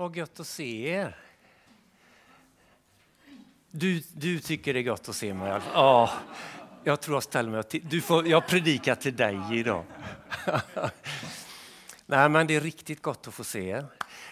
[0.00, 1.16] Vad gött att se er.
[3.70, 5.60] Du, du tycker det är gott att se mig?
[5.74, 6.10] Ja,
[6.84, 9.84] jag tror jag ställer mig till, du får, Jag predikar till dig idag.
[12.06, 13.86] Nej, men det är riktigt gott att få se er.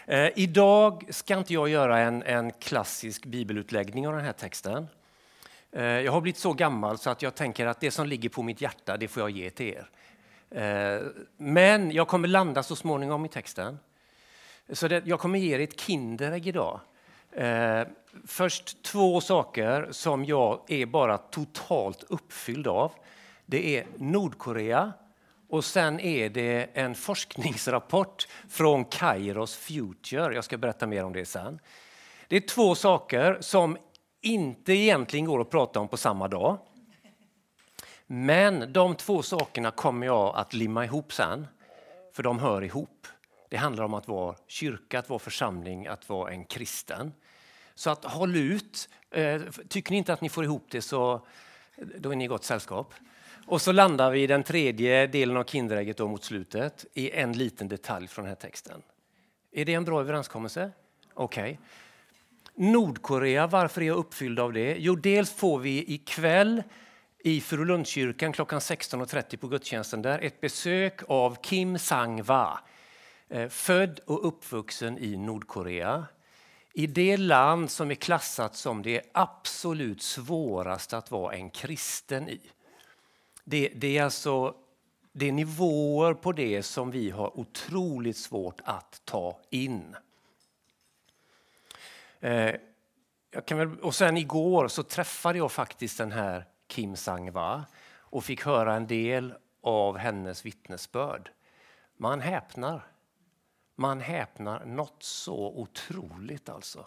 [0.07, 4.87] Eh, idag ska inte jag göra en, en klassisk bibelutläggning av den här texten.
[5.73, 8.43] Eh, jag har blivit så gammal så att jag tänker att det som ligger på
[8.43, 9.91] mitt hjärta, det får jag ge till er.
[10.51, 11.07] Eh,
[11.37, 13.79] men jag kommer landa så småningom i texten.
[14.73, 16.81] Så det, jag kommer ge er ett Kinderägg idag.
[17.33, 17.83] Eh,
[18.27, 22.93] först två saker som jag är bara totalt uppfylld av.
[23.47, 24.93] Det är Nordkorea
[25.49, 30.35] och sen är det en forskningsrapport från Kairos Future.
[30.35, 31.59] Jag ska berätta mer om det sen.
[32.29, 33.77] Det är två saker som
[34.21, 36.59] inte egentligen går att prata om på samma dag.
[38.07, 41.47] Men de två sakerna kommer jag att limma ihop sen,
[42.13, 43.07] för de hör ihop.
[43.49, 47.13] Det handlar om att vara kyrka, att vara församling, att vara en kristen.
[47.75, 48.89] Så att håll ut.
[49.11, 51.15] Eh, tycker ni inte att ni får ihop det så
[51.77, 52.95] eh, då är ni i gott sällskap.
[53.47, 57.69] Och så landar vi i den tredje delen av Kinderägget mot slutet i en liten
[57.69, 58.83] detalj från den här texten.
[59.53, 60.71] Är det en bra överenskommelse?
[61.15, 61.43] Okej.
[61.53, 61.57] Okay.
[62.73, 64.77] Nordkorea, varför är jag uppfylld av det?
[64.79, 66.63] Jo, dels får vi ikväll
[67.19, 72.61] i Furulundskyrkan klockan 16.30 på gudstjänsten där ett besök av Kim Sang-Va
[73.29, 76.07] Eh, född och uppvuxen i Nordkorea.
[76.73, 82.41] I det land som är klassat som det absolut svåraste att vara en kristen i.
[83.45, 84.55] Det, det är alltså
[85.13, 89.97] det är nivåer på det som vi har otroligt svårt att ta in.
[92.21, 92.55] Eh,
[93.49, 97.65] väl, och sen igår så träffade jag faktiskt den här Kim Sang-wa
[97.97, 101.31] och fick höra en del av hennes vittnesbörd.
[101.97, 102.87] Man häpnar.
[103.81, 106.87] Man häpnar något så otroligt alltså.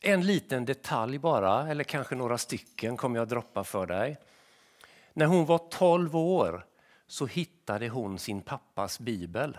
[0.00, 4.18] En liten detalj bara, eller kanske några stycken kommer jag droppa för dig.
[5.12, 6.66] När hon var 12 år
[7.06, 9.58] så hittade hon sin pappas bibel.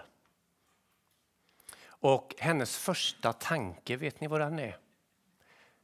[1.84, 4.78] Och hennes första tanke, vet ni vad den är?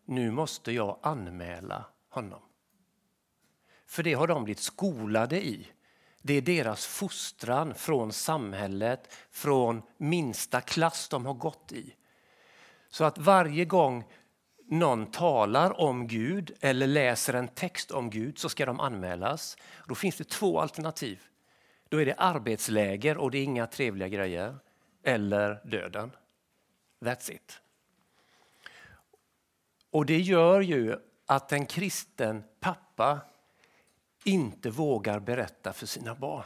[0.05, 2.41] Nu måste jag anmäla honom.
[3.85, 5.67] För det har de blivit skolade i.
[6.21, 11.95] Det är deras fostran från samhället, från minsta klass de har gått i.
[12.89, 14.05] Så att varje gång
[14.69, 19.57] någon talar om Gud eller läser en text om Gud så ska de anmälas.
[19.87, 21.21] Då finns det två alternativ.
[21.89, 24.55] Då är det arbetsläger och det är inga trevliga grejer.
[25.03, 26.11] Eller döden.
[27.01, 27.61] That's it.
[29.91, 30.95] Och det gör ju
[31.25, 33.19] att en kristen pappa
[34.27, 36.45] inte vågar berätta för sina barn.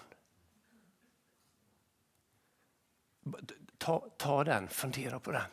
[3.78, 5.52] Ta, ta den, fundera på den.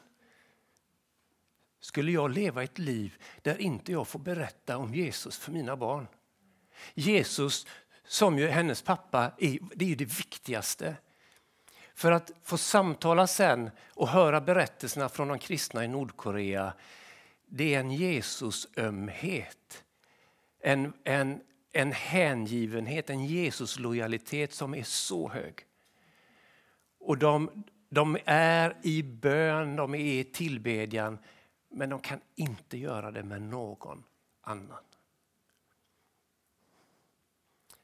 [1.81, 6.07] Skulle jag leva ett liv där inte jag får berätta om Jesus för mina barn?
[6.95, 7.67] Jesus,
[8.05, 10.97] som ju hennes pappa, är, det är ju det viktigaste.
[11.95, 16.73] För att få samtala sen och höra berättelserna från de kristna i Nordkorea,
[17.47, 19.85] det är en Jesusömhet.
[20.61, 21.41] En, en,
[21.73, 25.67] en hängivenhet, en Jesus-lojalitet som är så hög.
[26.99, 31.19] Och de, de är i bön, de är i tillbedjan,
[31.69, 34.05] men de kan inte göra det med någon
[34.41, 34.85] annan.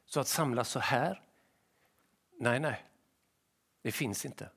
[0.05, 1.21] Så att samlas så här,
[2.39, 2.85] nej, nej,
[3.81, 4.49] det finns inte.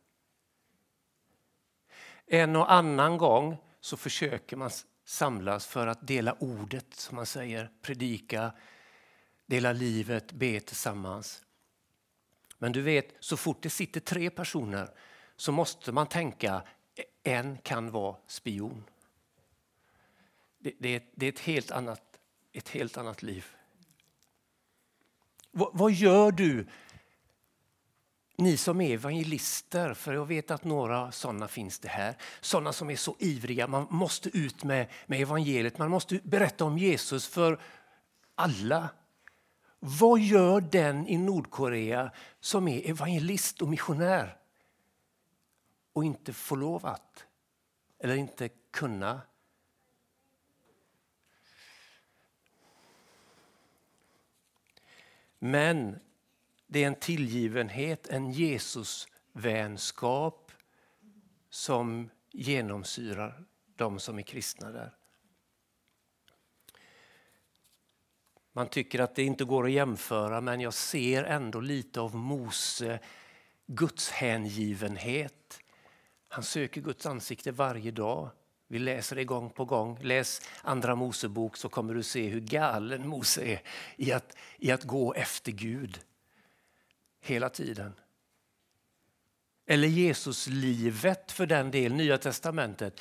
[2.27, 4.71] En och annan gång så försöker man
[5.05, 8.53] samlas för att dela ordet, som man säger, predika,
[9.49, 11.43] dela livet, be tillsammans.
[12.59, 14.91] Men du vet, så fort det sitter tre personer
[15.37, 16.63] så måste man tänka
[17.23, 18.85] en kan vara spion.
[20.59, 22.03] Det, det, är, det är ett, helt annat,
[22.53, 23.47] ett helt annat liv.
[25.53, 26.67] V, vad gör du,
[28.37, 32.17] ni som är evangelister, för jag vet att några sådana finns det här.
[32.41, 36.79] Sådana som är så ivriga, man måste ut med, med evangeliet, man måste berätta om
[36.79, 37.61] Jesus för
[38.35, 38.89] alla.
[39.79, 44.37] Vad gör den i Nordkorea som är evangelist och missionär
[45.93, 47.27] och inte får lov att,
[47.99, 49.21] eller inte kunna
[55.39, 55.99] Men
[56.67, 60.53] det är en tillgivenhet, en Jesusvänskap
[61.51, 63.45] som genomsyrar
[63.77, 64.98] de som är kristna där.
[68.59, 73.01] Man tycker att det inte går att jämföra men jag ser ändå lite av Mose
[73.67, 75.59] Guds hängivenhet.
[76.29, 78.31] Han söker Guds ansikte varje dag.
[78.69, 79.99] Vi läser det gång på gång.
[80.03, 83.63] Läs Andra Mosebok så kommer du se hur galen Mose är
[83.97, 86.01] i att, i att gå efter Gud
[87.21, 87.93] hela tiden.
[89.67, 93.01] Eller Jesuslivet för den del, Nya testamentet.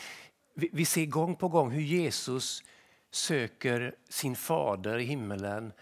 [0.54, 2.64] Vi, vi ser gång på gång hur Jesus
[3.12, 5.74] söker sin fader i himmelen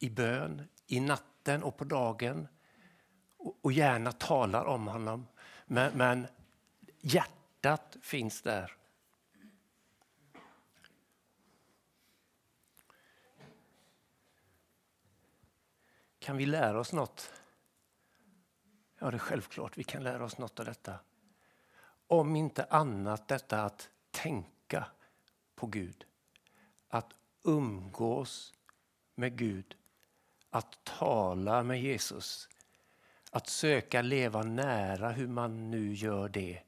[0.00, 2.48] i bön, i natten och på dagen
[3.62, 5.26] och gärna talar om honom.
[5.66, 6.26] Men, men
[7.00, 8.76] hjärtat finns där.
[16.18, 17.32] Kan vi lära oss något?
[18.98, 20.98] Ja, det är självklart vi kan lära oss något av detta.
[22.06, 24.86] Om inte annat detta att tänka
[25.54, 26.04] på Gud.
[26.88, 27.12] Att
[27.44, 28.54] umgås
[29.14, 29.76] med Gud.
[30.50, 32.48] Att tala med Jesus.
[33.30, 36.62] Att söka leva nära hur man nu gör det.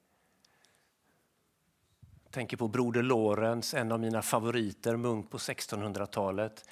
[2.24, 6.64] Jag tänker på Broder Lorenz, en av mina favoriter, munk på 1600-talet.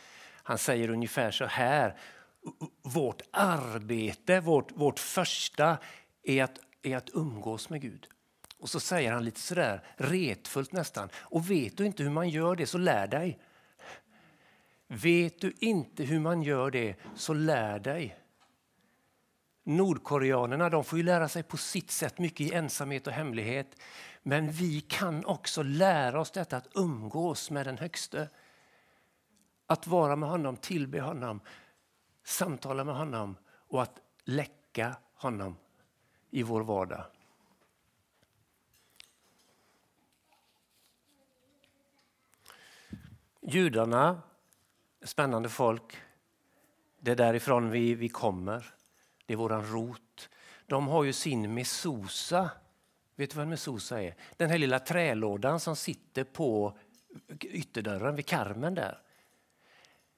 [0.42, 1.98] Han säger ungefär så här.
[2.82, 5.78] Vårt arbete, vårt, vårt första,
[6.22, 8.08] är att, är att umgås med Gud.
[8.58, 11.08] Och så säger han lite sådär retfullt nästan.
[11.16, 13.38] Och vet du inte hur man gör det så lär dig.
[14.86, 18.18] Vet du inte hur man gör det så lär dig.
[19.64, 23.82] Nordkoreanerna de får ju lära sig på sitt sätt, mycket i ensamhet och hemlighet.
[24.22, 28.28] Men vi kan också lära oss detta att umgås med den högste.
[29.66, 31.40] Att vara med honom, tillbe honom,
[32.24, 35.56] samtala med honom och att läcka honom
[36.30, 37.04] i vår vardag.
[43.50, 44.22] Judarna,
[45.02, 45.96] spännande folk.
[47.00, 48.74] Det är därifrån vi, vi kommer.
[49.26, 50.28] Det är våran rot.
[50.66, 52.50] De har ju sin mesosa.
[53.16, 54.14] Vet du vad en mesosa är?
[54.36, 56.78] Den här lilla trälådan som sitter på
[57.40, 59.02] ytterdörren vid karmen där.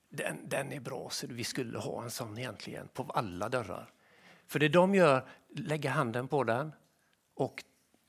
[0.08, 3.92] Den, den är bra, så vi skulle ha en sån egentligen på alla dörrar.
[4.46, 6.72] För det de gör, lägga handen på den
[7.34, 7.64] och,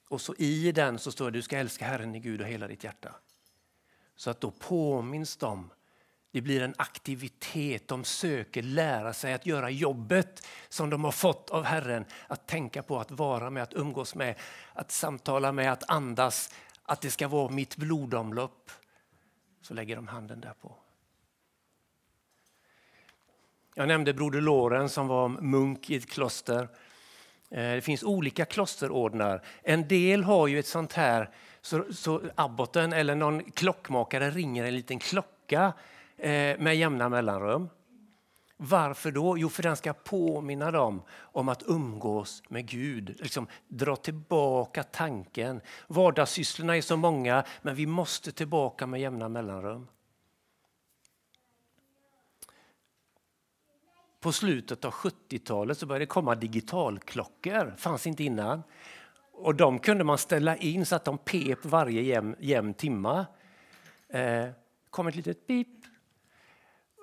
[0.10, 2.68] och så i den så står det du ska älska Herren i Gud och hela
[2.68, 3.16] ditt hjärta.
[4.22, 5.70] Så att då påminns de
[6.32, 7.88] det blir en aktivitet.
[7.88, 12.06] De söker lära sig att göra jobbet som de har fått av Herren.
[12.28, 14.36] Att tänka på, att vara med, att umgås med,
[14.74, 16.56] att samtala med, att andas.
[16.84, 18.72] Att det ska vara mitt blodomlopp.
[19.62, 20.76] Så lägger de handen därpå.
[23.76, 26.70] Jag nämnde broder Loren som var munk i ett kloster.
[27.50, 29.46] Eh, det finns olika klosterordnar.
[29.64, 31.30] En del har ju ett sånt här,
[31.62, 35.74] så, så abboten eller någon klockmakare ringer en liten klocka
[36.22, 37.70] Eh, med jämna mellanrum.
[38.58, 39.38] Varför då?
[39.38, 43.16] Jo, för den ska påminna dem om att umgås med Gud.
[43.20, 45.62] Liksom dra tillbaka tanken.
[45.88, 49.88] Vardagssysslorna är så många, men vi måste tillbaka med jämna mellanrum.
[54.20, 57.76] På slutet av 70-talet så började det komma digitalklockor.
[57.78, 58.64] fanns inte innan.
[59.42, 63.26] Och De kunde man ställa in så att de pep varje jämn, jämn timma.
[64.10, 64.50] Eh,
[64.90, 65.68] kom ett litet pip,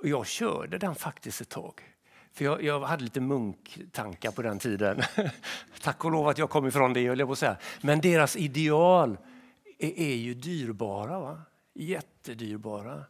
[0.03, 1.83] och jag körde den faktiskt ett tag.
[2.33, 5.03] För jag, jag hade lite munktankar på den tiden.
[5.83, 7.57] Tack och lov att jag kom ifrån det, jag på säga.
[7.81, 9.19] Men deras ideal
[9.79, 11.21] är, är ju dyrbara.
[11.21, 11.43] Va?
[11.75, 13.05] Jättedyrbara.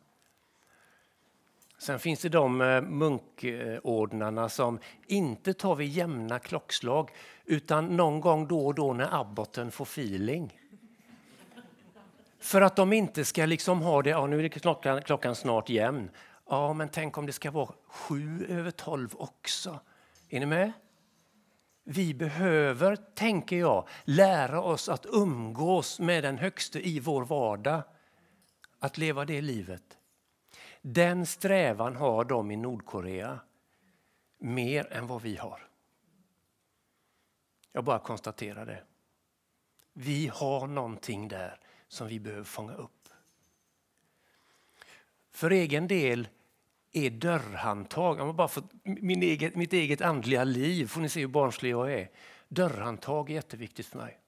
[1.78, 7.10] Sen finns det de eh, munkordnarna som inte tar vid jämna klockslag
[7.44, 10.60] utan någon gång då och då när abboten får feeling.
[12.40, 16.10] För att de inte ska liksom ha det, ja nu är klockan, klockan snart jämn.
[16.48, 19.80] Ja, men tänk om det ska vara sju över tolv också.
[20.28, 20.72] Är ni med?
[21.84, 27.82] Vi behöver, tänker jag, lära oss att umgås med den högste i vår vardag.
[28.78, 29.97] Att leva det livet.
[30.82, 33.40] Den strävan har de i Nordkorea
[34.38, 35.68] mer än vad vi har.
[37.72, 38.84] Jag bara konstaterar det.
[39.92, 43.08] Vi har någonting där som vi behöver fånga upp.
[45.30, 46.28] För egen del
[46.92, 48.18] är dörrhandtag.
[48.20, 51.92] Jag bara får, min eget, mitt eget andliga liv får ni se hur barnslig jag
[51.92, 52.10] är.
[52.48, 54.18] Dörrhandtag är jätteviktigt för mig.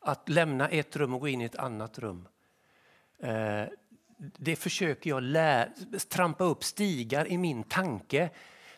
[0.00, 2.28] Att lämna ett rum och gå in i ett annat rum.
[3.18, 3.64] Eh,
[4.18, 5.72] det försöker jag lä-
[6.08, 8.30] trampa upp stigar i min tanke.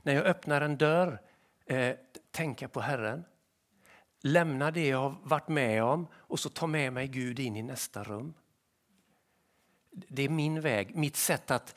[0.02, 1.20] När jag öppnar en dörr,
[1.66, 1.96] eh,
[2.30, 3.24] tänka på Herren.
[4.22, 7.62] Lämna det jag har varit med om och så ta med mig Gud in i
[7.62, 8.34] nästa rum.
[9.90, 11.76] Det är min väg, mitt sätt att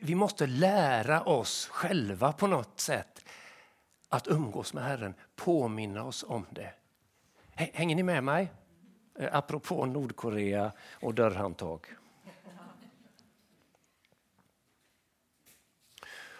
[0.00, 3.24] vi måste lära oss själva på något sätt
[4.08, 6.74] att umgås med Herren, påminna oss om det.
[7.54, 8.52] Hänger ni med mig?
[9.18, 11.86] Eh, apropå Nordkorea och dörrhandtag.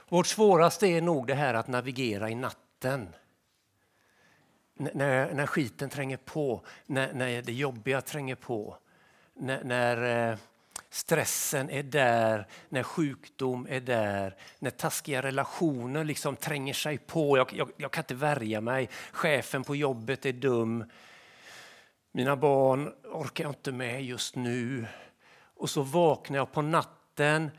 [0.08, 3.14] Vårt svåraste är nog det här att navigera i natten.
[4.78, 8.78] N när, när skiten tränger på, när, när det jobbiga tränger på.
[9.34, 10.38] När, när eh,
[10.90, 17.38] stressen är där, när sjukdom är där, när taskiga relationer liksom tränger sig på.
[17.38, 18.88] Jag, jag, jag kan inte värja mig.
[19.12, 20.84] Chefen på jobbet är dum.
[22.12, 24.87] Mina barn orkar jag inte med just nu.
[25.56, 27.50] Och så vaknar jag på natten.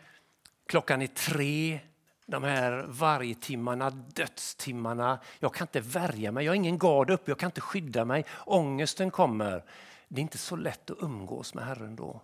[0.68, 1.80] Klockan är tre.
[2.26, 5.20] De här vargtimmarna, dödstimmarna.
[5.40, 6.46] Jag kan inte värja mig.
[6.46, 7.32] Jag har ingen gard uppe.
[7.32, 8.26] Jag kan inte skydda mig.
[8.46, 9.64] Ångesten kommer.
[10.08, 12.22] Det är inte så lätt att umgås med Herren då.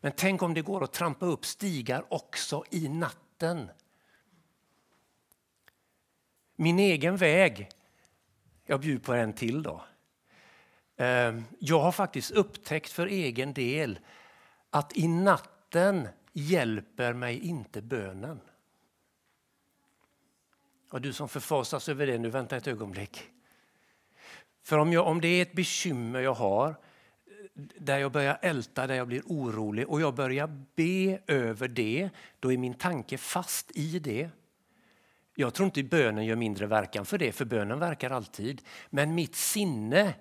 [0.00, 3.70] Men tänk om det går att trampa upp stigar också i natten.
[6.56, 7.68] Min egen väg.
[8.66, 9.84] Jag bjuder på en till då.
[10.96, 13.98] Ehm, jag har faktiskt upptäckt för egen del
[14.70, 18.40] att i natten hjälper mig inte bönen.
[20.90, 23.30] Och du som förfasas över det, nu vänta ett ögonblick.
[24.62, 26.74] För om, jag, om det är ett bekymmer jag har,
[27.78, 32.10] där jag börjar älta, där jag blir orolig och jag börjar be över det,
[32.40, 34.30] då är min tanke fast i det.
[35.34, 38.62] Jag tror inte bönen gör mindre verkan för det, för bönen verkar alltid.
[38.90, 40.14] Men mitt sinne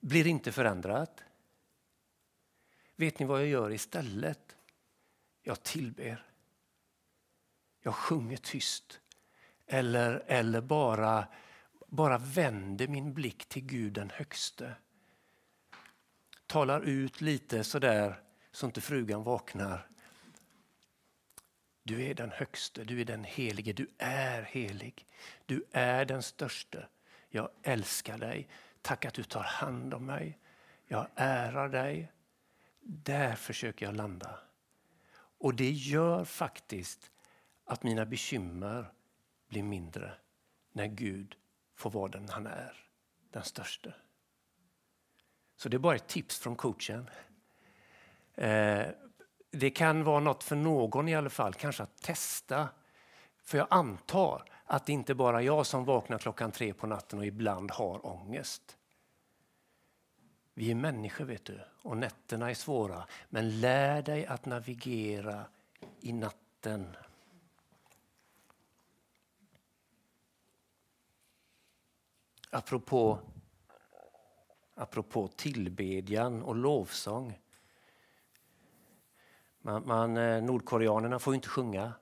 [0.00, 1.24] blir inte förändrat.
[2.96, 4.53] Vet ni vad jag gör istället?
[5.46, 6.24] Jag tillber.
[7.82, 9.00] Jag sjunger tyst.
[9.66, 11.26] Eller, eller bara,
[11.86, 14.74] bara vänder min blick till Gud den högste.
[16.46, 18.20] Talar ut lite sådär
[18.50, 19.88] så inte frugan vaknar.
[21.82, 25.06] Du är den högste, du är den helige, du är helig.
[25.46, 26.88] Du är den störste.
[27.28, 28.48] Jag älskar dig.
[28.82, 30.38] Tack att du tar hand om mig.
[30.86, 32.12] Jag ärar dig.
[32.80, 34.38] Där försöker jag landa.
[35.44, 37.10] Och det gör faktiskt
[37.64, 38.92] att mina bekymmer
[39.48, 40.12] blir mindre
[40.72, 41.36] när Gud
[41.76, 42.76] får vara den han är,
[43.30, 43.90] den största.
[45.56, 47.10] Så det är bara ett tips från coachen.
[48.34, 48.86] Eh,
[49.50, 52.68] det kan vara något för någon i alla fall, kanske att testa.
[53.42, 57.18] För jag antar att det inte bara är jag som vaknar klockan tre på natten
[57.18, 58.78] och ibland har ångest.
[60.54, 63.06] Vi är människor vet du, och nätterna är svåra.
[63.28, 65.46] Men lär dig att navigera
[66.00, 66.96] i natten.
[72.50, 73.18] Apropå,
[74.74, 77.40] apropå tillbedjan och lovsång.
[79.58, 81.92] Man, man, eh, nordkoreanerna får inte sjunga.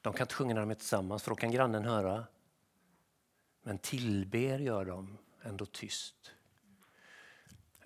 [0.00, 2.26] De kan inte sjunga när de är tillsammans för då kan grannen höra.
[3.62, 6.34] Men tillber gör de ändå tyst.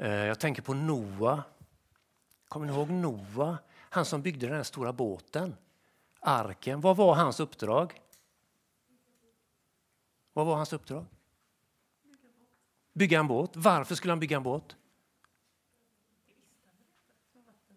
[0.02, 1.42] Eh, jag tänker på Noa.
[2.48, 3.58] Kommer ni ihåg Noa?
[3.90, 5.56] Han som byggde den här stora båten,
[6.20, 6.80] arken.
[6.80, 8.00] Vad var hans uppdrag?
[10.32, 11.04] Vad var hans uppdrag?
[12.92, 13.50] Bygga en båt.
[13.54, 14.76] Varför skulle han bygga en båt?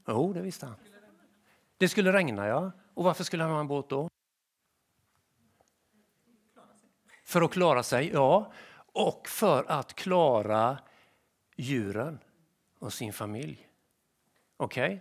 [0.08, 0.76] Jo, det visste han.
[1.78, 2.72] Det skulle regna, ja.
[2.94, 4.10] Och varför skulle han ha en båt då?
[7.24, 8.52] För att klara sig, ja.
[8.94, 10.78] Och för att klara
[11.56, 12.20] djuren
[12.80, 13.68] och sin familj.
[14.58, 14.86] Okej?
[14.86, 15.00] Okay?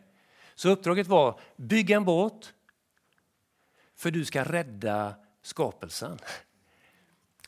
[0.54, 2.54] Så uppdraget var bygga en båt
[3.94, 6.18] för du ska rädda skapelsen.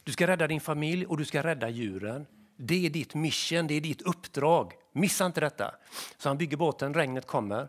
[0.05, 2.27] Du ska rädda din familj och du ska rädda djuren.
[2.57, 4.73] Det är ditt mission, det är ditt uppdrag.
[4.93, 5.75] Missa inte detta.
[6.19, 7.69] Så han bygger båten, regnet kommer.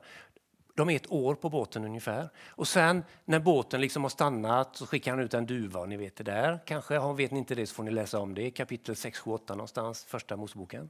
[0.76, 2.30] De är ett år på båten ungefär.
[2.48, 5.86] Och sen när båten liksom har stannat så skickar han ut en duva.
[5.86, 6.60] Ni vet det där.
[6.66, 9.32] Kanske vet ni inte det så får ni läsa om det i kapitel 6, 7,
[9.32, 10.90] 8 någonstans, första Moseboken.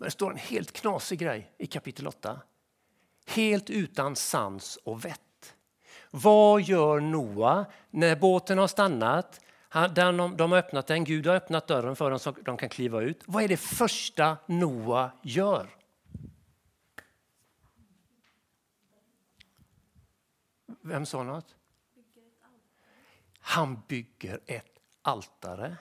[0.00, 2.40] Men det står en helt knasig grej i kapitel 8.
[3.26, 5.54] Helt utan sans och vett.
[6.10, 9.40] Vad gör Noa när båten har stannat?
[9.94, 13.00] de, de har öppnat den, Gud har öppnat dörren för dem så de kan kliva
[13.00, 13.22] ut.
[13.26, 15.68] Vad är det första Noa gör?
[20.80, 21.56] Vem sa något?
[23.40, 25.76] Han bygger ett altare.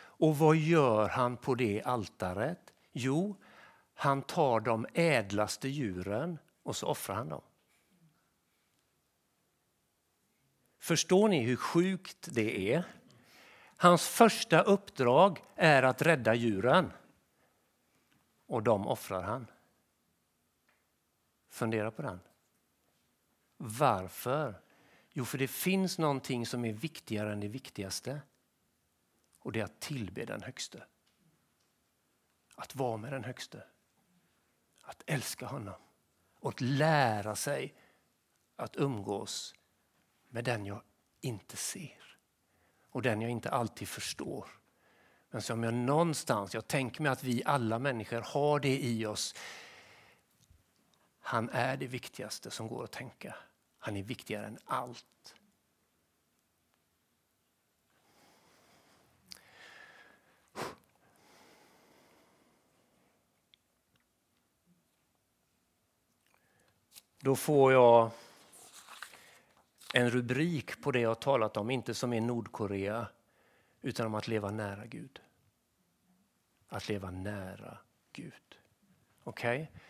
[0.00, 2.72] Och vad gör han på det altaret?
[2.92, 3.36] Jo,
[4.02, 7.42] han tar de ädlaste djuren och så offrar han dem.
[10.78, 12.84] Förstår ni hur sjukt det är?
[13.76, 16.92] Hans första uppdrag är att rädda djuren.
[18.46, 19.46] Och de offrar han.
[21.48, 22.20] Fundera på den.
[23.56, 24.60] Varför?
[25.12, 28.20] Jo, för det finns någonting som är viktigare än det viktigaste.
[29.38, 30.84] Och det är att tillbe den högste.
[32.54, 33.64] Att vara med den högste.
[34.82, 35.80] Att älska honom.
[36.40, 37.74] Och att lära sig
[38.56, 39.54] att umgås
[40.28, 40.82] med den jag
[41.20, 42.18] inte ser.
[42.90, 44.48] Och den jag inte alltid förstår.
[45.30, 49.34] Men som jag någonstans, jag tänker mig att vi alla människor har det i oss.
[51.20, 53.34] Han är det viktigaste som går att tänka.
[53.78, 55.34] Han är viktigare än allt.
[67.24, 68.10] Då får jag
[69.94, 73.06] en rubrik på det jag talat om, inte som är Nordkorea,
[73.82, 75.20] utan om att leva nära Gud.
[76.68, 77.78] Att leva nära
[78.12, 78.32] Gud.
[79.24, 79.62] Okej?
[79.62, 79.80] Okay?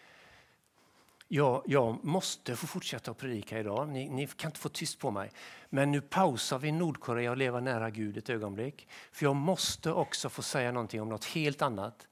[1.28, 3.88] Jag, jag, måste få fortsätta att predika idag.
[3.88, 5.30] Ni, ni, kan inte få tyst på mig.
[5.68, 8.88] Men nu pausar vi Nordkorea och leva nära Gud ett ögonblick.
[9.12, 12.08] För jag måste också få säga någonting om något helt annat.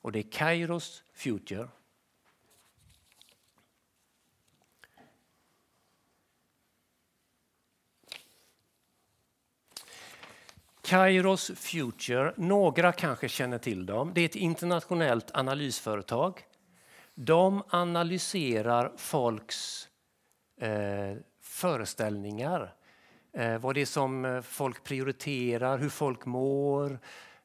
[0.00, 1.68] Och det är Kairos Future.
[10.88, 14.12] Kairos Future, några kanske känner till dem.
[14.14, 16.44] Det är ett internationellt analysföretag.
[17.14, 19.88] De analyserar folks
[20.60, 22.74] eh, föreställningar.
[23.32, 26.98] Eh, vad det är som eh, folk prioriterar, hur folk mår,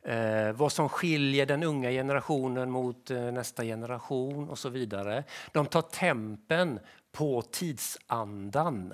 [0.04, 5.24] eh, vad som skiljer den unga generationen mot eh, nästa generation och så vidare.
[5.52, 6.80] De tar tempen
[7.12, 8.94] på tidsandan.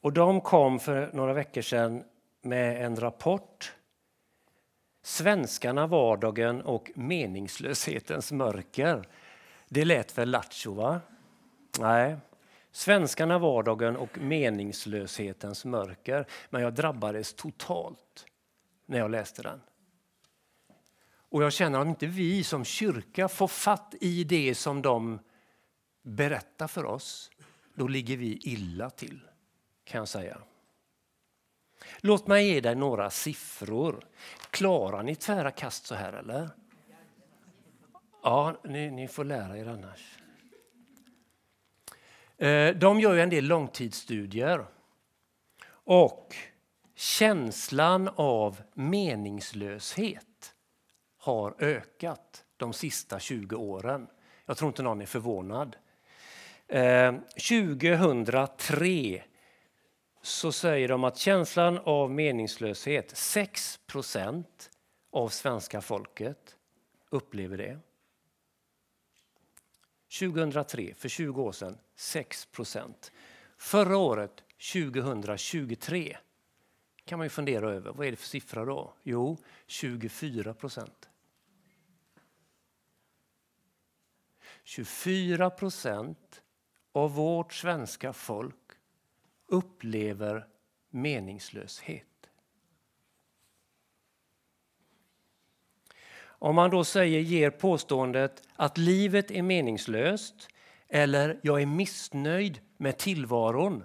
[0.00, 2.04] Och de kom för några veckor sedan
[2.42, 3.72] med en rapport.
[5.02, 9.08] Svenskarna, vardagen och meningslöshetens mörker.
[9.68, 11.00] Det lät väl lattjo, va?
[11.78, 12.16] Nej.
[12.72, 16.26] Svenskarna, vardagen och meningslöshetens mörker.
[16.50, 18.26] Men jag drabbades totalt
[18.86, 19.60] när jag läste den.
[21.32, 25.18] Och jag känner att om inte vi som kyrka får fatt i det som de
[26.02, 27.30] berättar för oss,
[27.74, 29.20] då ligger vi illa till,
[29.84, 30.38] kan jag säga.
[32.00, 34.04] Låt mig ge dig några siffror.
[34.50, 36.50] Klarar ni tvära kast så här eller?
[38.22, 40.18] Ja, ni, ni får lära er annars.
[42.38, 44.66] Eh, de gör en del långtidsstudier.
[45.84, 46.34] Och
[46.94, 50.54] känslan av meningslöshet
[51.18, 54.06] har ökat de sista 20 åren.
[54.46, 55.76] Jag tror inte någon är förvånad.
[56.68, 57.14] Eh,
[57.48, 59.22] 2003
[60.22, 64.44] så säger de att känslan av meningslöshet, 6%
[65.12, 66.56] av svenska folket
[67.10, 67.78] upplever det.
[70.18, 73.10] 2003, för 20 år sedan, 6%
[73.62, 76.16] Förra året, 2023,
[77.04, 77.92] kan man ju fundera över.
[77.92, 78.94] Vad är det för siffra då?
[79.02, 81.08] Jo, 24 procent.
[84.64, 86.42] 24 procent
[86.92, 88.61] av vårt svenska folk
[89.52, 90.46] upplever
[90.90, 92.30] meningslöshet.
[96.24, 100.48] Om man då säger, ger påståendet att livet är meningslöst
[100.88, 103.84] eller jag är missnöjd med tillvaron,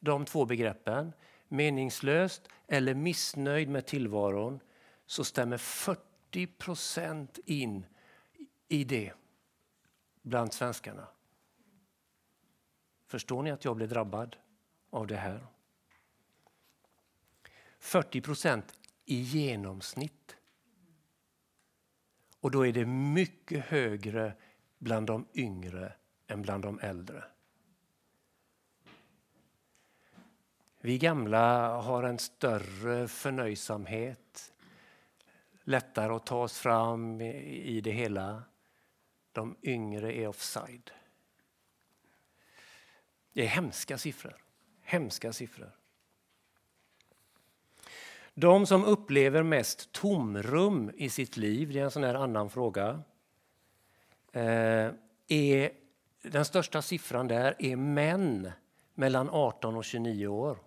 [0.00, 1.12] de två begreppen,
[1.48, 4.60] meningslöst eller missnöjd med tillvaron,
[5.06, 7.86] så stämmer 40 procent in
[8.68, 9.12] i det
[10.22, 11.08] bland svenskarna.
[13.06, 14.36] Förstår ni att jag blev drabbad?
[14.90, 15.46] Av det här.
[17.78, 20.36] 40 procent i genomsnitt.
[22.40, 24.34] Och då är det mycket högre
[24.78, 25.92] bland de yngre
[26.26, 27.24] än bland de äldre.
[30.80, 34.52] Vi gamla har en större förnöjsamhet,
[35.64, 38.42] lättare att ta oss fram i det hela.
[39.32, 40.90] De yngre är offside.
[43.32, 44.49] Det är hemska siffror.
[44.90, 45.70] Hemska siffror.
[48.34, 53.02] De som upplever mest tomrum i sitt liv, det är en sån här annan fråga,
[54.32, 54.90] eh,
[55.28, 55.72] är,
[56.22, 58.50] den största siffran där är män
[58.94, 60.58] mellan 18 och 29 år.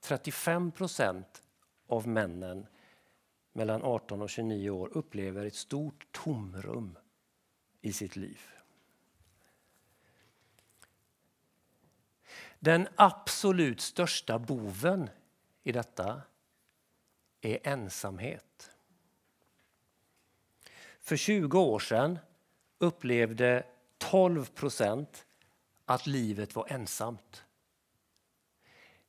[0.00, 1.42] 35 procent
[1.86, 2.66] av männen
[3.52, 6.98] mellan 18 och 29 år upplever ett stort tomrum
[7.80, 8.40] i sitt liv.
[12.64, 15.10] Den absolut största boven
[15.62, 16.22] i detta
[17.40, 18.70] är ensamhet.
[21.00, 22.18] För 20 år sedan
[22.78, 23.66] upplevde
[23.98, 25.26] 12 procent
[25.84, 27.44] att livet var ensamt.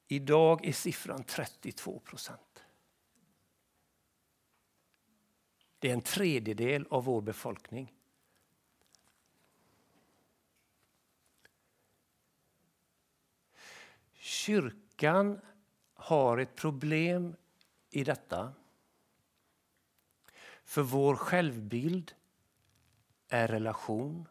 [0.08, 2.64] Idag är siffran 32 procent.
[5.80, 7.94] Det är en tredjedel av vår befolkning.
[14.46, 15.40] Kyrkan
[15.94, 17.36] har ett problem
[17.90, 18.54] i detta.
[20.64, 22.14] För vår självbild
[23.30, 24.28] är relation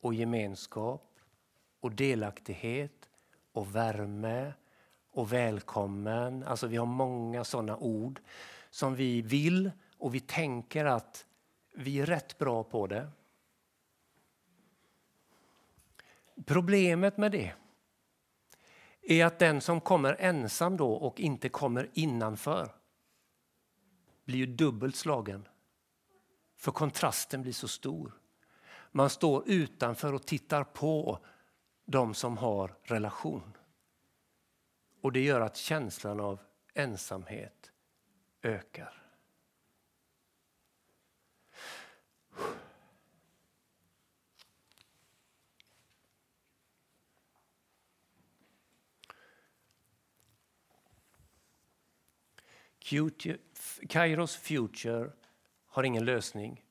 [0.00, 1.18] och gemenskap
[1.80, 3.08] och delaktighet
[3.52, 4.52] och värme
[5.10, 6.42] och välkommen.
[6.42, 8.20] Alltså vi har många sådana ord
[8.70, 11.26] som vi vill och vi tänker att
[11.74, 13.10] vi är rätt bra på det.
[16.44, 17.54] Problemet med det
[19.10, 22.74] är att den som kommer ensam då och inte kommer innanför
[24.24, 25.48] blir ju dubbelt slagen.
[26.56, 28.12] För kontrasten blir så stor.
[28.92, 31.18] Man står utanför och tittar på
[31.84, 33.56] de som har relation.
[35.00, 36.40] Och det gör att känslan av
[36.74, 37.72] ensamhet
[38.42, 39.07] ökar.
[53.88, 55.10] Kairos Future
[55.66, 56.64] har ingen lösning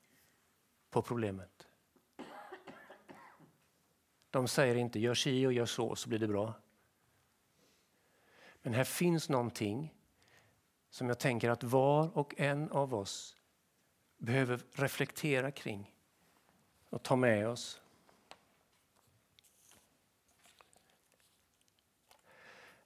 [0.90, 1.68] på problemet.
[4.30, 6.54] De säger inte gör si och gör så, så blir det bra.
[8.62, 9.94] Men här finns någonting
[10.90, 13.38] som jag tänker att var och en av oss
[14.18, 15.96] behöver reflektera kring
[16.90, 17.82] och ta med oss.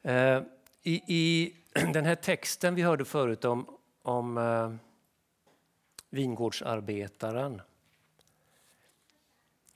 [0.01, 0.43] Eh,
[0.83, 1.55] i, I
[1.93, 4.73] den här texten vi hörde förut om, om eh,
[6.09, 7.61] vingårdsarbetaren,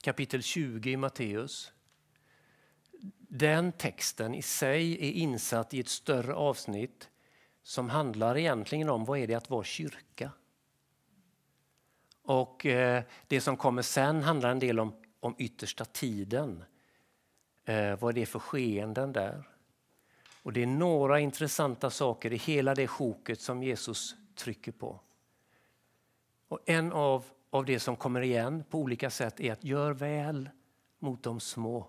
[0.02, 1.72] kapitel 20 i Matteus.
[3.18, 7.08] Den texten i sig är insatt i ett större avsnitt
[7.62, 10.30] som handlar egentligen om vad är det att vara kyrka.
[12.22, 16.64] Och eh, Det som kommer sen handlar en del om, om yttersta tiden.
[17.64, 19.55] Eh, vad är det för skeenden där?
[20.46, 25.00] Och Det är några intressanta saker i hela det sjoket som Jesus trycker på.
[26.48, 30.50] Och En av, av det som kommer igen på olika sätt är att gör väl
[30.98, 31.88] mot de små.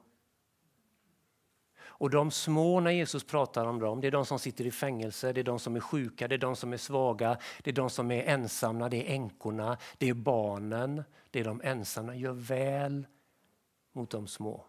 [1.78, 5.34] Och de små när Jesus pratar om dem, det är de som sitter i fängelse,
[5.34, 7.89] det är de som är sjuka, det är de som är svaga, det är de
[7.89, 12.15] som är ensamma, det är änkorna, det är barnen, det är de ensamma.
[12.15, 13.08] Gör väl
[13.93, 14.65] mot de små.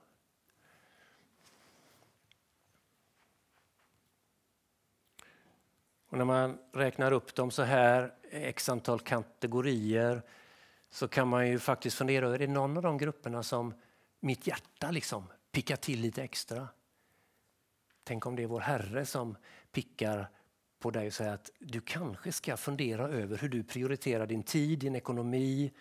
[6.09, 10.23] Och när man räknar upp dem så här, x antal kategorier,
[10.91, 13.75] så kan man ju faktiskt fundera över, är det någon av de grupperna som
[14.21, 16.69] mitt hjärta liksom pickar till lite extra?
[18.05, 19.37] Tänk om det är vår Herre som
[19.73, 20.29] pickar
[20.79, 24.79] på dig och säger att du kanske ska fundera över hur du prioriterar din tid,
[24.79, 25.73] din ekonomi,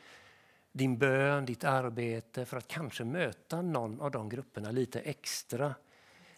[0.71, 5.75] din bön, ditt arbete för att kanske möta någon av de grupperna lite extra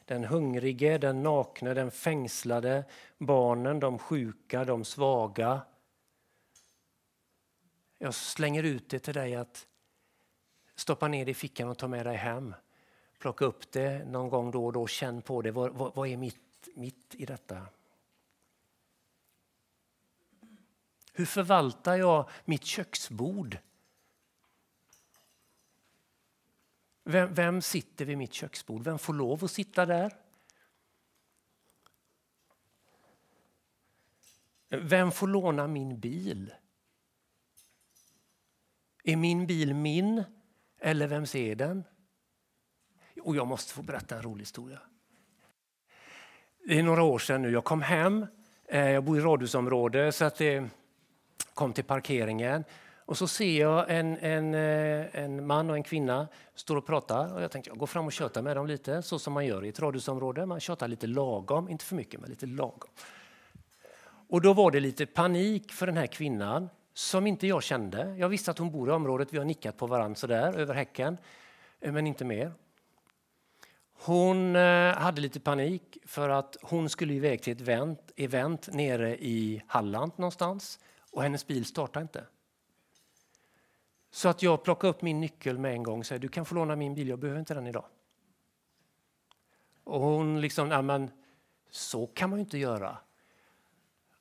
[0.10, 2.84] den hungrige, den nakne, den fängslade,
[3.17, 5.62] barnen, de sjuka, de svaga.
[7.98, 9.67] Jag slänger ut det till dig att
[10.76, 12.56] stoppa ner det i fickan och ta med dig hem.
[13.19, 15.52] Plocka upp det någon gång då och då, känn på det.
[15.52, 17.65] Vad, vad, vad är mitt, mitt i detta?
[21.13, 23.58] Hur förvaltar jag mitt köksbord?
[27.10, 28.84] Vem, vem sitter vid mitt köksbord?
[28.84, 30.13] Vem får lov att sitta där?
[34.69, 36.54] Vem får låna min bil?
[39.04, 40.24] Är min bil min
[40.80, 41.84] eller vems är den?
[43.22, 44.80] Och jag måste få berätta en rolig historia.
[46.67, 47.52] Det är några år sedan nu.
[47.52, 48.26] Jag kom hem.
[48.65, 50.69] Eh, jag bor i radhusområde så att det
[51.54, 52.63] kom till parkeringen.
[53.10, 57.34] Och så ser jag en, en, eh, en man och en kvinna står och pratar.
[57.34, 59.65] Och jag tänkte jag går fram och tjötar med dem lite, så som man gör
[59.65, 60.45] i ett radhusområde.
[60.45, 62.89] Man tjatar lite lagom, inte för mycket, men lite lagom.
[64.30, 68.15] Och då var det lite panik för den här kvinnan som inte jag kände.
[68.15, 71.17] Jag visste att hon bor i området, vi har nickat på varandra sådär över häcken,
[71.80, 72.54] eh, men inte mer.
[73.93, 79.17] Hon eh, hade lite panik för att hon skulle iväg till ett event, event nere
[79.17, 80.80] i Halland någonstans
[81.12, 82.24] och hennes bil startade inte.
[84.12, 86.56] Så att jag plockade upp min nyckel med en gång och sa du kan få
[86.56, 87.86] låna min bil, jag behöver inte den idag.
[89.84, 91.12] Och hon liksom, ja men
[91.69, 92.98] så kan man ju inte göra.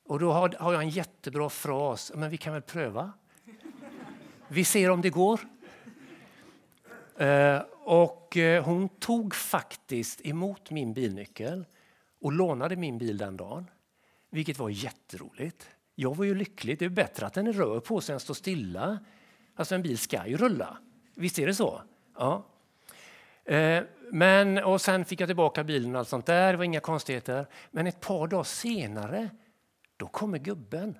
[0.03, 3.11] Och då har, har jag en jättebra fras, men vi kan väl pröva?
[4.47, 5.39] Vi ser om det går.
[7.17, 11.65] Eh, och eh, hon tog faktiskt emot min bilnyckel
[12.21, 13.69] och lånade min bil den dagen.
[14.29, 15.69] Vilket var jätteroligt.
[15.95, 16.79] Jag var ju lycklig.
[16.79, 18.99] Det är bättre att den rör på sig än står stilla.
[19.59, 20.77] Alltså en bil ska ju rulla.
[21.15, 21.81] Visst är det så?
[22.17, 22.45] Ja.
[23.45, 26.51] Eh, men, och sen fick jag tillbaka bilen och allt sånt där.
[26.51, 27.45] Det var inga konstigheter.
[27.71, 29.29] Men ett par dagar senare,
[29.97, 30.97] då kommer gubben.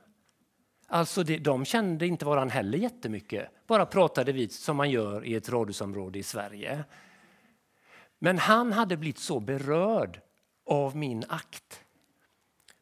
[0.87, 3.49] Alltså det, de kände inte varann heller jättemycket.
[3.67, 6.83] Bara pratade vi som man gör i ett radhusområde i Sverige.
[8.19, 10.21] Men han hade blivit så berörd
[10.65, 11.83] av min akt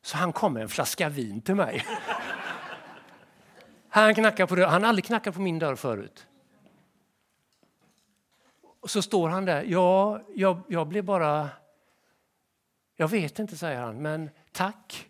[0.02, 1.86] så han kom med en flaska vin till mig.
[3.90, 4.70] Han, knackar på dörren.
[4.70, 6.28] han har aldrig knackat på min dörr förut.
[8.80, 9.64] Och så står han där.
[9.64, 11.50] Ja, jag, jag blev bara...
[12.96, 15.08] Jag vet inte, säger han, men tack.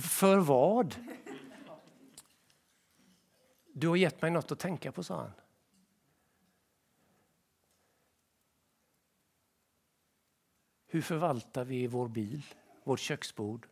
[0.00, 0.96] För vad?
[3.72, 5.32] Du har gett mig något att tänka på, sa han.
[10.86, 12.42] Hur förvaltar vi vår bil,
[12.84, 13.66] vårt köksbord?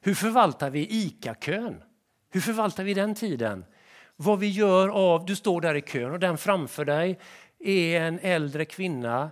[0.00, 1.82] Hur förvaltar vi ICA-kön?
[2.32, 3.64] Hur förvaltar vi den tiden?
[4.16, 7.18] Vad vi gör av, du står där i kön och den framför dig
[7.58, 9.30] är en äldre kvinna.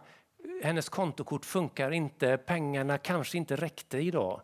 [0.62, 4.40] Hennes kontokort funkar inte, pengarna kanske inte räckte idag.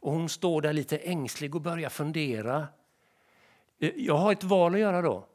[0.00, 2.68] Och hon står där lite ängslig och börjar fundera.
[3.80, 5.26] Eh, jag har ett val att göra då.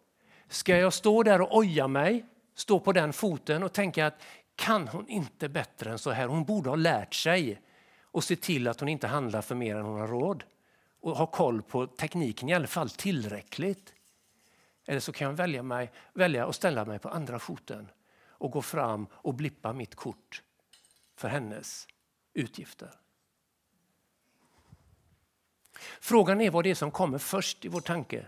[0.50, 2.26] Ska jag stå där och oja mig,
[2.56, 4.22] stå på den foten och tänka att
[4.56, 6.28] kan hon inte bättre än så här?
[6.28, 7.62] Hon borde ha lärt sig
[8.02, 10.44] och se till att hon inte handlar för mer än hon har råd
[11.06, 13.94] och ha koll på tekniken i alla fall tillräckligt.
[14.86, 17.88] Eller så kan jag välja, mig, välja att ställa mig på andra foten
[18.28, 20.44] och gå fram och blippa mitt kort
[21.16, 21.88] för hennes
[22.34, 22.92] utgifter.
[26.00, 28.26] Frågan är vad det är som kommer först i vår tanke.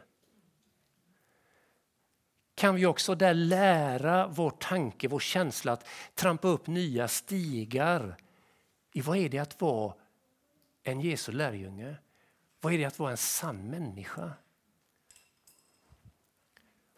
[2.56, 8.18] Kan vi också där lära vår tanke, vår känsla att trampa upp nya stigar
[8.92, 9.94] i vad är det att vara
[10.84, 11.96] en Jesu lärjunge?
[12.68, 14.32] Vad är det att vara en sann människa?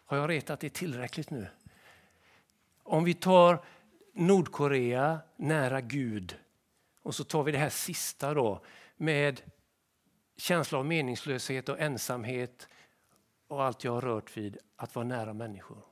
[0.05, 1.47] Har jag retat det tillräckligt nu?
[2.83, 3.65] Om vi tar
[4.13, 6.37] Nordkorea nära Gud
[7.01, 8.63] och så tar vi det här sista då
[8.97, 9.41] med
[10.37, 12.67] känsla av meningslöshet och ensamhet
[13.47, 15.85] och allt jag har rört vid, att vara nära människor.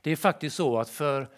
[0.00, 1.28] Det är faktiskt så att för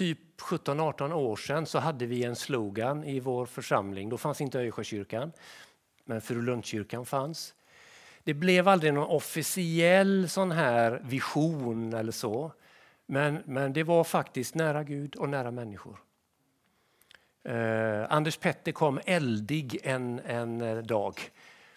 [0.00, 4.08] typ 17-18 år sedan så hade vi en slogan i vår församling.
[4.08, 5.32] Då fanns inte Öjersjökyrkan,
[6.04, 7.54] men Furulundskyrkan fanns.
[8.24, 12.52] Det blev aldrig någon officiell sån här vision eller så.
[13.06, 15.98] Men, men det var faktiskt nära Gud och nära människor.
[17.44, 21.20] Eh, Anders Petter kom eldig en, en eh, dag.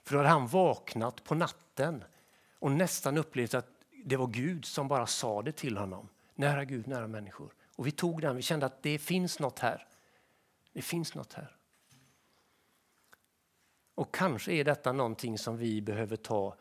[0.04, 2.04] För då hade han vaknat på natten
[2.60, 3.68] och nästan upplevt att
[4.06, 6.10] det var Gud som bara sa det till honom.
[6.36, 7.54] Nära Gud, nära människor.
[7.76, 9.88] Och vi tog den, vi kände att det finns något här.
[10.74, 11.56] Det finns något här.
[13.96, 16.56] Och kanske är detta någonting som vi behöver ta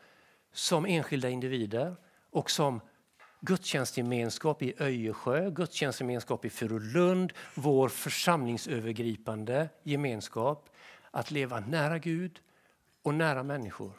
[0.51, 1.95] som enskilda individer
[2.29, 2.81] och som
[3.39, 10.69] gudstjänstgemenskap i Öjersjö, gudstjänstgemenskap i Furulund, vår församlingsövergripande gemenskap.
[11.11, 12.39] Att leva nära Gud
[13.01, 13.91] och nära människor.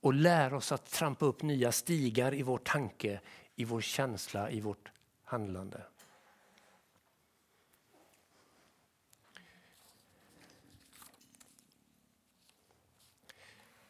[0.00, 3.20] Och lära oss att trampa upp nya stigar i vår tanke,
[3.54, 4.90] i vår känsla, i vårt
[5.24, 5.80] handlande.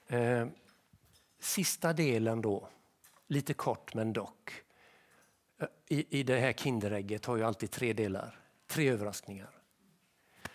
[0.07, 0.47] Eh,
[1.39, 2.69] sista delen då,
[3.27, 4.63] lite kort men dock.
[5.61, 9.51] Eh, I, I det här Kinderägget har ju alltid tre delar, tre överraskningar.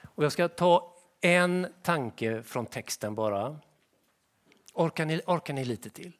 [0.03, 3.59] Och jag ska ta en tanke från texten bara.
[4.73, 6.13] Orkar ni, orkar ni lite till?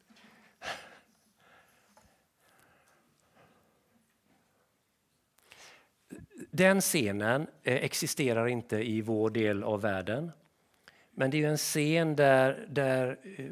[6.50, 10.32] Den scenen eh, existerar inte i vår del av världen.
[11.10, 13.50] Men det är en scen där, där eh,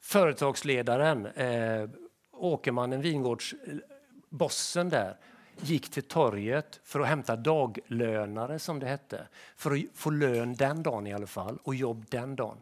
[0.00, 1.90] företagsledaren, eh,
[2.30, 5.16] åkermannen, vingårdsbossen där,
[5.60, 9.28] gick till torget för att hämta daglönare, som det hette.
[9.56, 12.58] För att få lön den dagen i alla fall, och jobb den dagen.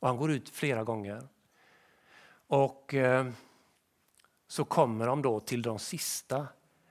[0.00, 1.22] Och han går ut flera gånger.
[2.46, 3.26] Och eh,
[4.46, 6.46] så kommer de då till de sista.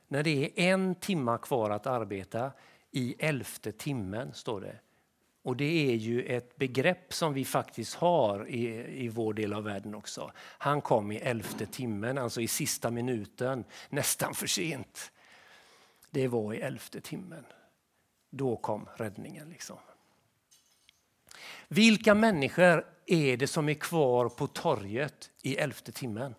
[0.08, 2.52] När det är en timma kvar att arbeta,
[2.92, 4.80] i elfte timmen, står det.
[5.42, 8.66] Och det är ju ett begrepp som vi faktiskt har i,
[9.06, 10.32] i vår del av världen också.
[10.38, 15.12] Han kom i elfte timmen, alltså i sista minuten, nästan för sent.
[16.10, 17.46] Det var i elfte timmen.
[18.30, 19.50] Då kom räddningen.
[19.50, 19.78] Liksom.
[21.68, 26.36] Vilka människor är det som är kvar på torget i elfte timmen?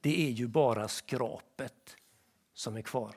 [0.00, 1.96] Det är ju bara skrapet
[2.54, 3.16] som är kvar.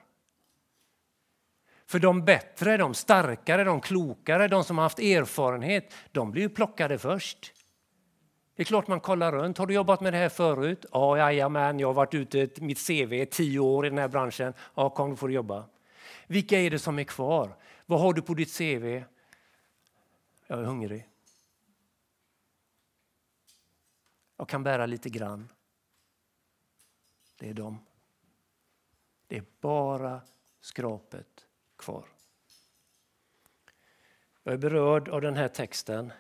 [1.92, 6.50] För de bättre, de starkare, de klokare, de som har haft erfarenhet, de blir ju
[6.50, 7.54] plockade först.
[8.56, 9.58] Det är klart man kollar runt.
[9.58, 10.86] Har du jobbat med det här förut?
[10.92, 14.54] Ja, jajamän, jag har varit ute mitt CV tio år i den här branschen.
[14.76, 15.66] Ja, kom du får jobba.
[16.28, 17.56] Vilka är det som är kvar?
[17.86, 19.04] Vad har du på ditt CV?
[20.48, 21.08] Jag är hungrig.
[24.38, 25.50] Jag kan bära lite grann.
[27.40, 27.80] Det är dem.
[29.28, 30.22] Det är bara
[30.62, 31.48] skrapet
[31.82, 32.06] kvar.
[34.44, 36.14] Jag är berörd av den här texten.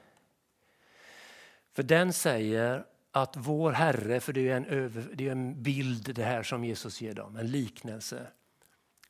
[1.74, 6.16] För den säger att vår Herre, för det är en, över, det är en bild
[6.16, 8.28] det här som Jesus ger dem, en liknelse.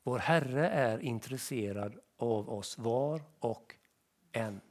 [0.04, 3.76] Vår Herre är intresserad av oss var och
[4.32, 4.62] en.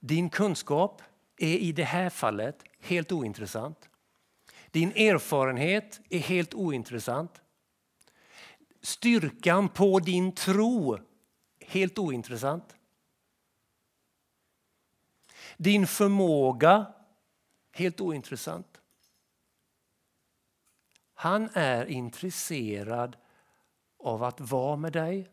[0.00, 1.02] Din kunskap
[1.36, 3.88] är i det här fallet helt ointressant.
[4.70, 7.42] Din erfarenhet är helt ointressant.
[8.86, 10.98] Styrkan på din tro,
[11.60, 12.76] helt ointressant.
[15.56, 16.94] Din förmåga,
[17.72, 18.80] helt ointressant.
[21.14, 23.16] Han är intresserad
[23.98, 25.30] av att vara med dig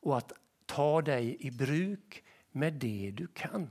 [0.00, 0.32] och att
[0.66, 3.70] ta dig i bruk med det du kan.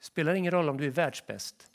[0.00, 1.70] spelar ingen roll om du är världsbäst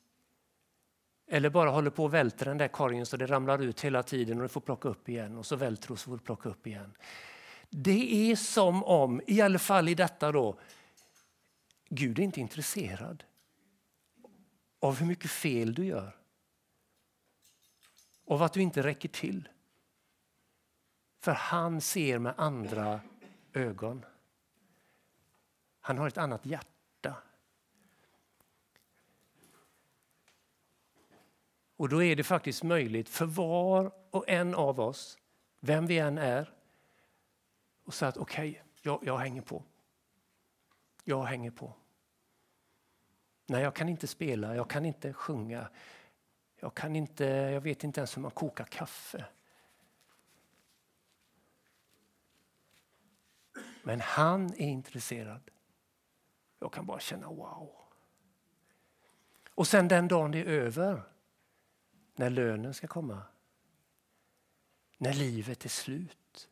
[1.34, 4.38] eller bara håller på och välter den där korgen så det ramlar ut hela tiden
[4.38, 6.50] och du får plocka upp igen och så välter du och så får du plocka
[6.50, 6.94] upp igen.
[7.70, 10.60] Det är som om, i alla fall i detta då,
[11.90, 13.24] Gud är inte intresserad
[14.80, 16.18] av hur mycket fel du gör.
[18.28, 19.50] Av att du inte räcker till.
[21.22, 23.00] För han ser med andra
[23.54, 24.06] ögon.
[25.80, 26.73] Han har ett annat hjärta.
[31.78, 35.18] Och då är det faktiskt möjligt för var och en av oss,
[35.60, 36.54] vem vi än är,
[37.86, 39.64] och säga att okej, okay, jag, jag hänger på.
[41.04, 41.74] Jag hänger på.
[43.46, 45.70] Nej, jag kan inte spela, jag kan inte sjunga.
[46.60, 49.26] Jag, kan inte, jag vet inte ens hur man kokar kaffe.
[53.84, 55.52] Men han är intresserad.
[56.60, 57.72] Jag kan bara känna wow.
[59.56, 61.13] Och sen den dagen det är över
[62.16, 63.22] när lönen ska komma.
[64.98, 66.50] När livet är slut.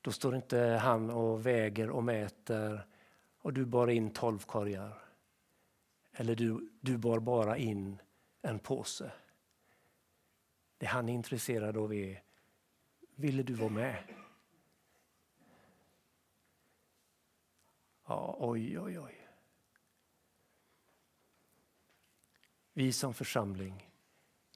[0.00, 2.86] Då står inte han och väger och mäter
[3.38, 4.98] och du bar in tolv korgar.
[6.12, 8.00] Eller du, du bar bara in
[8.42, 9.12] en påse.
[10.78, 12.22] Det han är intresserad av är,
[13.14, 14.04] ville du vara med?
[18.06, 19.17] Ja, oj, oj, oj.
[22.78, 23.90] Vi som församling,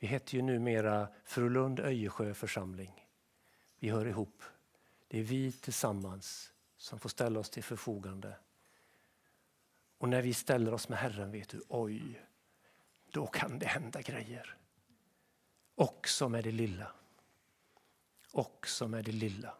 [0.00, 3.08] vi heter ju numera Frölund Öjesjö församling.
[3.78, 4.42] Vi hör ihop.
[5.08, 8.36] Det är vi tillsammans som får ställa oss till förfogande.
[9.98, 12.26] Och när vi ställer oss med Herren vet du, oj,
[13.10, 14.56] då kan det hända grejer.
[15.74, 16.92] Också med det lilla.
[18.32, 19.54] Också med det lilla.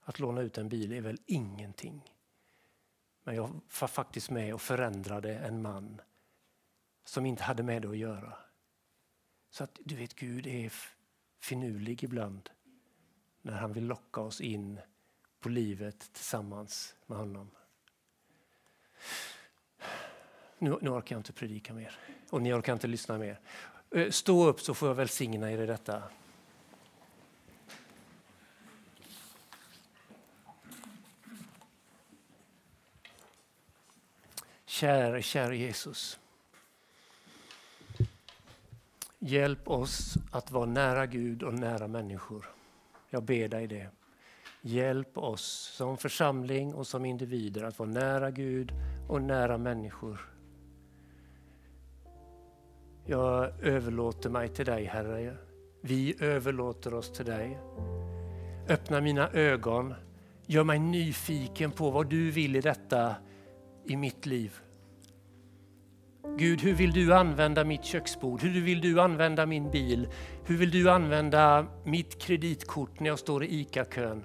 [0.00, 2.13] Att låna ut en bil är väl ingenting.
[3.24, 6.00] Men jag var faktiskt med och förändrade en man
[7.04, 8.32] som inte hade med det att göra.
[9.50, 10.72] Så att du vet, Gud är
[11.40, 12.50] finurlig ibland
[13.42, 14.80] när han vill locka oss in
[15.40, 17.50] på livet tillsammans med honom.
[20.58, 21.98] Nu, nu orkar jag inte predika mer
[22.30, 23.40] och ni orkar inte lyssna mer.
[23.90, 26.02] Eh, stå upp så får jag välsigna er i detta.
[34.84, 36.18] Käre, käre Jesus.
[39.18, 42.46] Hjälp oss att vara nära Gud och nära människor.
[43.10, 43.88] Jag ber dig det.
[44.60, 48.72] Hjälp oss som församling och som individer att vara nära Gud
[49.08, 50.20] och nära människor.
[53.06, 55.36] Jag överlåter mig till dig, Herre.
[55.80, 57.58] Vi överlåter oss till dig.
[58.68, 59.94] Öppna mina ögon.
[60.46, 63.14] Gör mig nyfiken på vad du vill i detta
[63.84, 64.60] i mitt liv.
[66.38, 68.42] Gud, hur vill du använda mitt köksbord?
[68.42, 70.08] Hur vill du använda min bil?
[70.44, 74.24] Hur vill du använda mitt kreditkort när jag står i ICA-kön?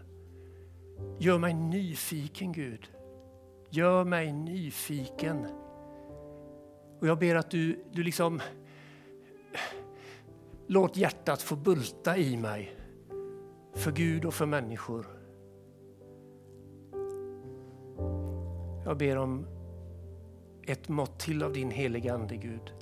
[1.19, 2.89] Gör mig nyfiken Gud.
[3.69, 5.47] Gör mig nyfiken.
[7.01, 8.41] Och jag ber att du, du liksom
[10.67, 12.75] låt hjärtat få bulta i mig
[13.75, 15.05] för Gud och för människor.
[18.85, 19.58] Jag ber om
[20.69, 22.73] ett mått till av din heliga Ande, Gud.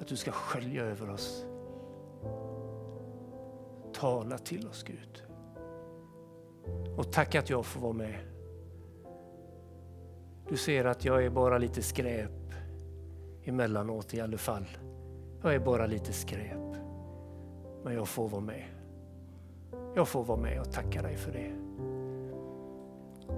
[0.00, 1.46] Att du ska skölja över oss.
[3.92, 5.22] Tala till oss Gud.
[6.96, 8.18] Och tack att jag får vara med.
[10.48, 12.54] Du ser att jag är bara lite skräp
[13.44, 14.66] emellanåt i alla fall.
[15.42, 16.76] Jag är bara lite skräp.
[17.84, 18.64] Men jag får vara med.
[19.94, 21.59] Jag får vara med och tacka dig för det.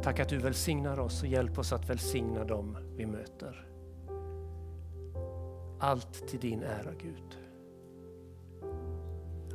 [0.03, 3.67] Tack att du välsignar oss och hjälp oss att välsigna dem vi möter.
[5.81, 7.39] Allt till din ära Gud.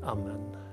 [0.04, 0.67] Amen.